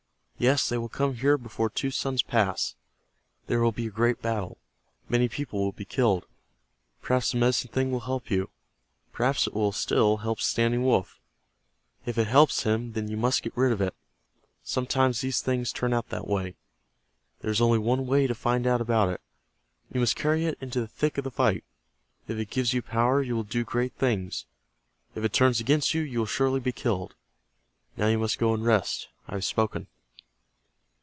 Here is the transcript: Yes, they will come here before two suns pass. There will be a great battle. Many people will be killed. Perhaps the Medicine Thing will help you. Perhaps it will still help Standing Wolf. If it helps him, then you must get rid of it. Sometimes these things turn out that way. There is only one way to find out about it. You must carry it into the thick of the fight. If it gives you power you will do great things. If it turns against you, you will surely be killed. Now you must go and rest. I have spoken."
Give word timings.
Yes, 0.41 0.67
they 0.67 0.77
will 0.79 0.89
come 0.89 1.13
here 1.13 1.37
before 1.37 1.69
two 1.69 1.91
suns 1.91 2.23
pass. 2.23 2.73
There 3.45 3.61
will 3.61 3.71
be 3.71 3.85
a 3.85 3.91
great 3.91 4.23
battle. 4.23 4.57
Many 5.07 5.29
people 5.29 5.59
will 5.59 5.71
be 5.71 5.85
killed. 5.85 6.25
Perhaps 6.99 7.29
the 7.33 7.37
Medicine 7.37 7.69
Thing 7.69 7.91
will 7.91 7.99
help 7.99 8.31
you. 8.31 8.49
Perhaps 9.13 9.45
it 9.45 9.53
will 9.53 9.71
still 9.71 10.17
help 10.17 10.41
Standing 10.41 10.83
Wolf. 10.83 11.19
If 12.07 12.17
it 12.17 12.25
helps 12.25 12.63
him, 12.63 12.93
then 12.93 13.07
you 13.07 13.17
must 13.17 13.43
get 13.43 13.55
rid 13.55 13.71
of 13.71 13.81
it. 13.81 13.93
Sometimes 14.63 15.21
these 15.21 15.41
things 15.41 15.71
turn 15.71 15.93
out 15.93 16.09
that 16.09 16.27
way. 16.27 16.55
There 17.41 17.51
is 17.51 17.61
only 17.61 17.77
one 17.77 18.07
way 18.07 18.25
to 18.25 18.33
find 18.33 18.65
out 18.65 18.81
about 18.81 19.09
it. 19.09 19.21
You 19.93 19.99
must 19.99 20.15
carry 20.15 20.45
it 20.47 20.57
into 20.59 20.81
the 20.81 20.87
thick 20.87 21.19
of 21.19 21.23
the 21.23 21.29
fight. 21.29 21.63
If 22.27 22.39
it 22.39 22.49
gives 22.49 22.73
you 22.73 22.81
power 22.81 23.21
you 23.21 23.35
will 23.35 23.43
do 23.43 23.63
great 23.63 23.93
things. 23.93 24.47
If 25.13 25.23
it 25.23 25.33
turns 25.33 25.59
against 25.59 25.93
you, 25.93 26.01
you 26.01 26.17
will 26.17 26.25
surely 26.25 26.59
be 26.59 26.71
killed. 26.71 27.13
Now 27.95 28.07
you 28.07 28.17
must 28.17 28.39
go 28.39 28.55
and 28.55 28.65
rest. 28.65 29.07
I 29.27 29.35
have 29.35 29.45
spoken." 29.45 29.85